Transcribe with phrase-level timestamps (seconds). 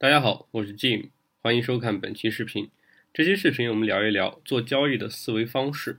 [0.00, 1.08] 大家好，我是 Jim，
[1.42, 2.70] 欢迎收看本期视频。
[3.12, 5.98] 这期视频我们聊一聊做交易的思维方式。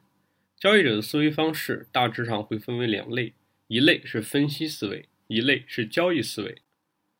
[0.58, 3.34] 交易者的思维方式大致上会分为两类，
[3.68, 6.62] 一类是分析思维，一类是交易思维。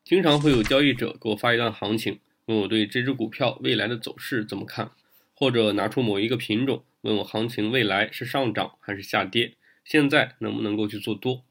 [0.02, 4.90] 经常会有交易者给我发一段行情，问我对这只股票未来的走势怎么看，
[5.34, 9.52] 或者拿出某一个品种问我行情未来是上涨还是下跌，
[9.84, 11.44] 现在能不能够去做多？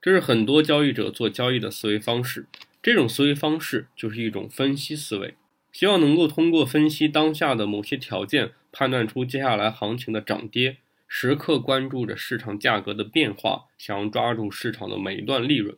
[0.00, 2.46] 这是很多交易者做交易的思维方式。
[2.80, 5.34] 这种思维方式就是一种分析思维，
[5.72, 15.76] 希望能够通过分析当下的某些条件，判断出接下来行情的涨跌，时刻关注着市场价格的变化，想要抓住市场的每一段利润。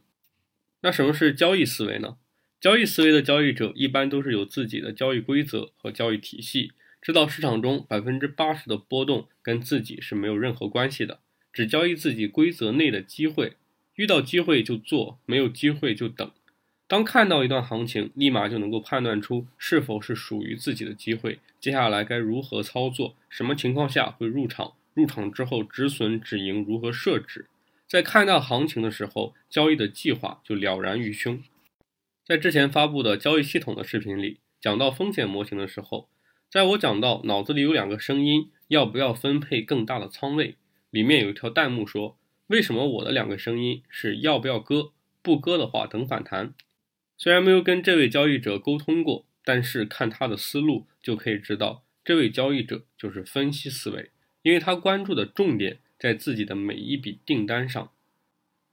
[0.83, 2.17] 那什么是交易思维呢？
[2.61, 11.21] 交易思维的交易者一般都是有自己的交易规则和交易体系，知道市场中百分之八十的波动跟自己是没有任何关系的，
[11.53, 13.55] 只交易自己规则内的机会，
[13.95, 16.31] 遇到机会就做，没有机会就等。
[16.91, 27.47] 当看到一段行情，立马就能够判断出是否是属于自己的机会，接下来该如何操作，什么情况下会入场，入场之后止损止盈如何设置，
[27.87, 31.41] 在看到行情的时候，交易的计划就了然于胸。
[32.27, 36.09] 在之前发布的交易系统的视频里，讲到风险模型的时候，
[36.51, 40.57] 在我讲到脑子里有两个声音，要不要分配更大的仓位，
[40.91, 42.17] 里面有一条弹幕说，
[42.49, 44.91] 为什么我的两个声音是要不要割，
[45.23, 46.53] 不割的话等反弹。
[47.23, 57.91] 虽然没有跟这位交易者沟通过，但是看他的思路就可以知道，这位交易者就是分析思维，因为他关注的重点在自己的每一笔订单上。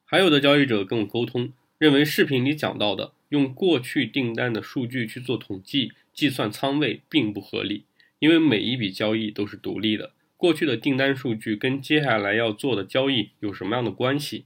[0.06, 7.84] 还有的交易者跟我沟通，认为视频里讲到的用过去订单的数据去做统计、计算仓位并不合理，
[8.20, 14.46] 因为每一笔交易都是独立的，过去的订单数据跟接下来要做的交易有什么样的关系？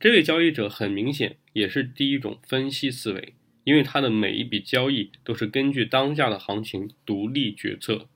[0.00, 3.32] 这位交易者很明显也是第一种分析思维，
[3.64, 8.06] 因为它的每一笔交易都是根据当下的行情独立决策。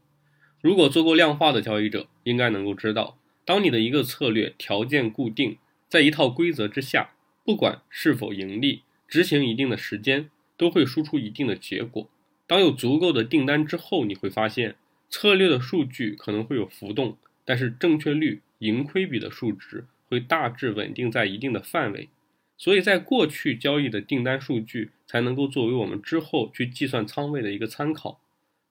[0.60, 5.56] 如果做过量化的交易者，应该能够知道，当你的一个策略条件固定，
[5.88, 12.10] 在一套规则之下，不管是否盈利，执行一定的时间，都会输出一定的结果。
[12.46, 14.76] 当有足够的订单之后，你会发现
[15.08, 19.86] 策略的数据可能会有浮动，但是正确率、盈亏比的数值。
[20.10, 22.08] 会大致稳定在一定的范围，
[22.58, 28.20] 所以在过去交易的订单数据才能够作为我们之后去计算仓位的一个参考。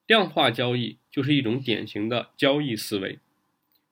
[0.06, 3.18] 量化交易就是一种典型的交易思维，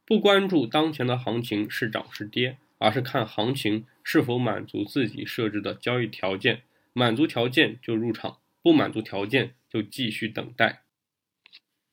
[0.04, 10.82] 不关注当前的行情是涨是跌，而是看行情是否满足自己设置的交易条件，满足条件就入场，不满足条件就继续等待。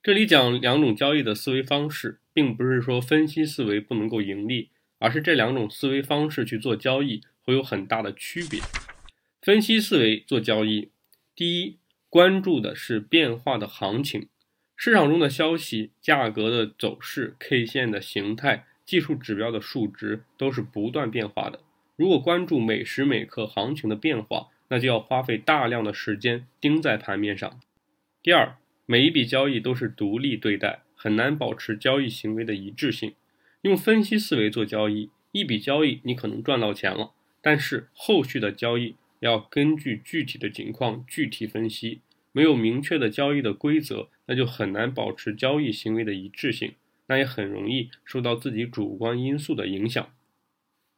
[0.01, 4.69] 这里讲两种交易的思维方式，并不是说分析思维不能够盈利。
[4.99, 8.59] 而是这两种思维方式去做交易会有很大的区别。
[9.41, 10.89] 分析思维做交易，
[11.35, 11.77] 第一，
[12.09, 14.27] 关注的是变化的行情，
[14.75, 21.59] 市场中的消息、价格的走势、K 线的形态、技术指标的数值都是不断变化的。
[21.95, 27.59] 如果关注每时每刻行情的变化，那就要花费大量的时间盯在盘面上。
[28.23, 28.55] 第二，
[28.85, 33.13] 每一笔交易都是独立对待，很难保持交易行为的一致性。
[33.61, 37.11] 用分析思维做交易，一笔交易你可能赚到钱了，
[37.43, 41.99] 但是后续的交易要根据具体的情况具体分析。
[42.31, 46.73] 没有明确的交易的规则，那就很难保持交易行为的一致性，
[47.05, 50.11] 那也很容易受到自己主观因素的影响。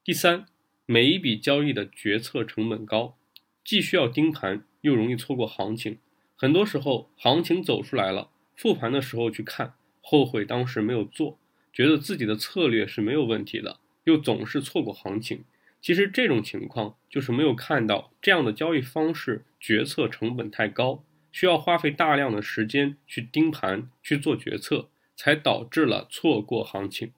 [0.01, 0.45] 第三，
[0.85, 3.17] 每一笔交易的决策成本高，
[3.65, 5.97] 既需要盯盘，又容易错过行情。
[6.37, 11.37] 很多时候，行情走出来了，复盘的时候去看，后悔当时没有做。
[11.73, 15.43] 觉得自己的策略是没有问题的，又总是错过行情。
[15.85, 27.11] 其实这种情况就是没有看到这样的交易方式决策成本太高，需要花费大量的时间去盯盘去做决策，才导致了错过行情。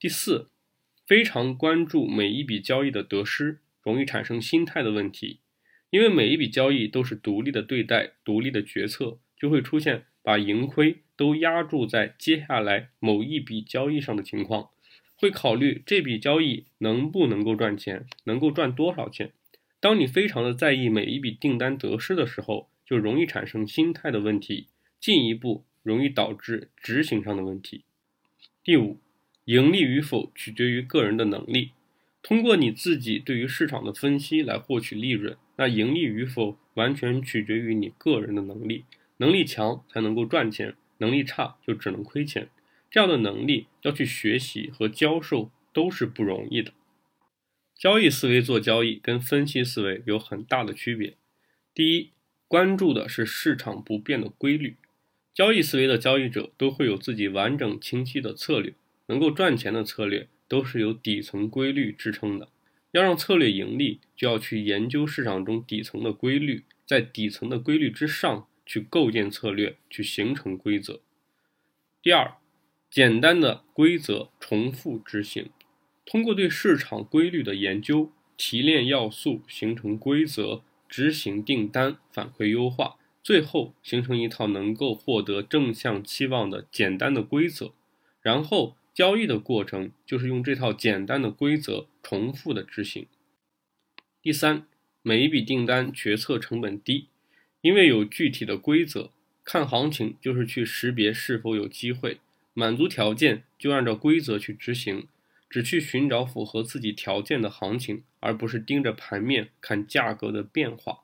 [0.00, 0.48] 第四，
[1.06, 5.38] 非常关注每一笔交易的得失，容易产生心态的问题，
[5.90, 11.02] 因为每一笔交易都是独立的对待、独立的决策，就会出现把盈亏。
[11.14, 14.68] 都压注在接下来某一笔交易上的情况，
[15.16, 19.32] 会考虑这笔交易能不能够赚钱，能够赚多少钱。
[19.80, 24.68] 当你非常的在意每一笔订单得失的时候，就容易产生心态的问题，
[25.00, 27.84] 进一步容易导致执行上的问题。
[28.62, 28.98] 第五，
[29.44, 31.70] 盈利与否取决于个人的能力，
[32.22, 38.84] 通过你自己对于市场的分析来获取利润，那盈利与否完全取决于你个人的能力，
[39.18, 40.74] 能力强才能够赚钱。
[40.98, 42.48] 能力差就只能亏钱，
[42.96, 46.72] 这样的能力要去学习和教授都是不容易的。
[47.76, 51.14] 交易思维做交易跟分析思维有很大的区别。
[51.74, 52.12] 第一，
[52.48, 54.76] 关注的是市场不变的规律。
[55.34, 58.72] 交易思维的交易者都会有自己完整清晰的策略，
[59.08, 62.48] 能够赚钱的策略都是由底层规律支撑的。
[62.92, 71.02] 要让策略盈利，就要去研究市场中底层的规律，在底层的规律之上去构建策略，去形成规则。
[72.00, 72.36] 第二，
[72.96, 75.50] 简单的规则重复执行，
[76.06, 87.74] 通过对市场规律的研究，提炼要素，形成规则，执行订单，反馈优化，最后形成一套能够获得正向期望的简单的规则，
[88.22, 88.78] 然后。
[88.94, 93.06] 交易的过程就是用这套简单的规则重复的执行。
[94.22, 94.66] 第三，
[95.02, 97.08] 每一笔订单决策成本低，
[97.60, 99.10] 因为有具体的规则。
[99.44, 102.20] 看行情就是去识别是否有机会，
[102.58, 105.08] 满足条件就按照规则去执行，
[105.50, 111.00] 只去寻找符合自己条件的行情，而不是盯着盘面看价格的变化。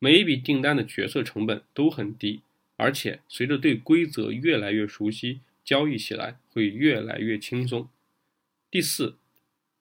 [0.00, 2.40] 每一笔订单的决策成本都很低，
[2.76, 5.38] 而且随着对规则越来越熟悉。
[5.64, 7.90] 交易起来会越来越轻松。
[8.70, 9.18] 第四，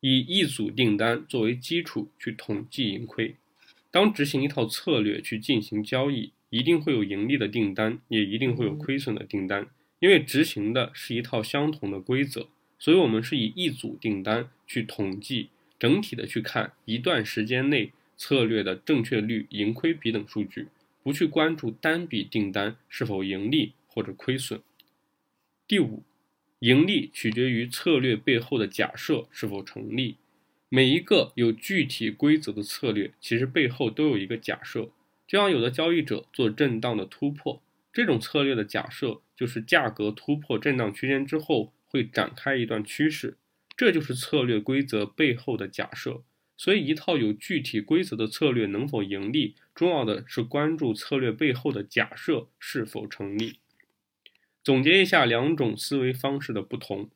[0.01, 3.37] 以一组订单作为基础去统计盈亏。
[3.89, 9.69] 当执行一套策略去进行交易，一定会有盈利的订单，也一定会有亏损的订单。
[9.99, 12.47] 因为执行的是一套相同的规则，
[12.77, 15.49] 所以我们是以一组订单去统计
[15.79, 20.67] 整体的去看一段时间内策略的正确率、盈亏比等数据，
[21.03, 24.61] 不去关注单笔订单是否盈利或者亏损。
[25.67, 26.03] 第五，
[26.59, 30.17] 盈利取决于策略背后的假设是否成立。
[30.69, 34.89] 每一个有具体规则的策略，其实背后都有一个假设。
[35.27, 37.61] 就像有的交易者做震荡的突破，
[37.91, 43.37] 这种策略的假设就是价格突破震荡区间之后会展开一段趋势，
[43.77, 46.23] 这就是策略规则背后的假设。
[46.57, 53.59] 所以，一套有具体规则的策略能否盈利，重要的是关注策略背后的假设是否成立。
[54.63, 57.11] 总结一下两种思维方式的不同：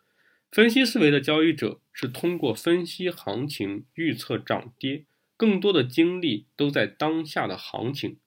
[0.52, 8.18] 分析思维的交易者是通过分析行情预测涨跌，更多的精力都在当下的行情；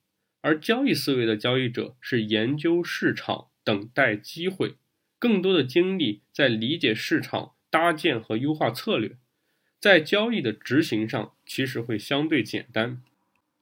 [0.41, 4.77] 而交易思维的交易者是研究市场、等待机会，
[5.19, 9.17] 更多的精力在理解市场、搭建和优化策略。
[9.81, 13.03] 在交易的执行上，其实会相对简单。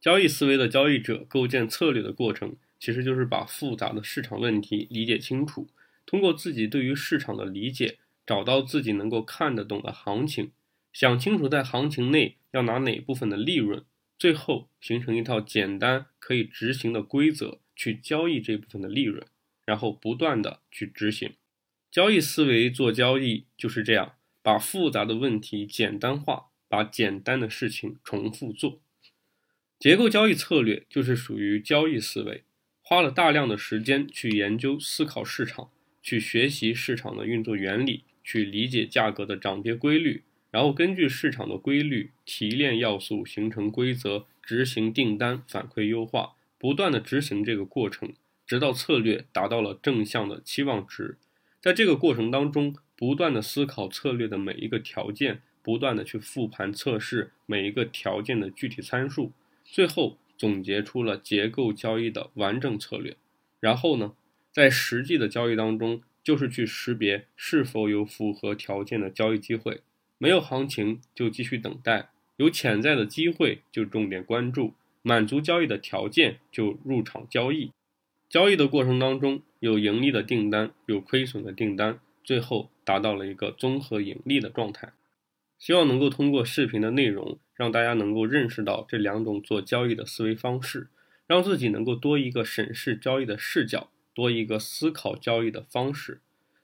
[0.00, 2.56] 交易思维的交易者构建策略的过程。
[2.84, 5.68] 其实就是把复杂的市场问题理解清楚，
[6.04, 10.50] 通过自己对于市场的理解，找到自己能够看得懂的行情，
[10.92, 13.84] 想清楚在行情内要拿哪部分的利润，
[14.18, 19.24] 最后形成一套简单可以执行的规则去交易这部分的利润，
[19.64, 21.34] 然后不断的去执行。
[21.90, 28.80] 交易思维做交易就是这样，把复杂的问题简单化，把简单的事情重复做。
[29.78, 32.44] 结构交易策略就是属于交易思维。
[32.84, 35.70] 花了大量的时间去研究、思考市场，
[36.02, 48.12] 去学习市场的运作原理，去理解价格的涨跌规律，然后根据市场的规律提炼要素，形成规则，执行订单，反馈优化，不断的执行这个过程，
[48.52, 51.16] 直到策略达到了正向的期望值。
[51.58, 59.32] 在这个过程当中，不断的思考策略的每一个条件，不断的去复盘测试每一个条件的具体参数，
[59.64, 60.18] 最后。
[60.38, 63.16] 总结出了结构交易的完整策略，
[63.60, 64.14] 然后呢，
[64.50, 69.82] 在实际的交易当中，就是去识别是否有符合条件的交易机会，
[70.18, 77.70] 没有行情就继续等待，有潜在的机会就重点关注，满足交易的条件就入场交易。
[78.32, 84.94] 交易的过程当中，有盈利的订单，有亏损的订单，最后达到了一个综合盈利的状态。
[85.58, 87.38] 希望能够通过视频的内容。
[87.54, 90.88] 让大家能够认识到这两种做交易的思维方式，
[91.28, 96.20] 让自己能够多一个审视交易的视角，多一个思考交易的方式。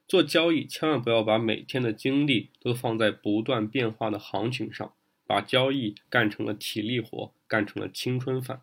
[0.09, 4.93] 做交易千万不要把每天的精力都放在不断变化的行情上，
[5.25, 8.63] 把交易干成了体力活，干成了青春饭。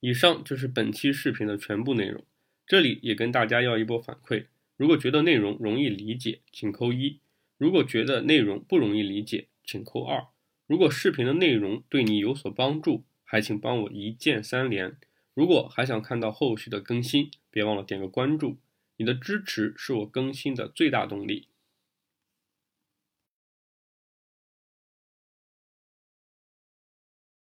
[0.00, 2.24] 以上就是本期视频的全部内容。
[2.66, 7.18] 这里也跟大家要一波反馈：如果觉得内容容易理解，请扣一；
[7.58, 10.26] 如果觉得内容不容易理解，请扣二。
[10.66, 14.96] 如果视频的内容对你有所帮助，还请帮我一键三连。
[15.34, 18.58] 如果还想看到后续的更新，别忘了点个关注。
[18.96, 21.48] 你的支持是我更新的最大动力。